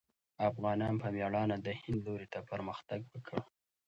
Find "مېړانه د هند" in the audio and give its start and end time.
1.15-1.99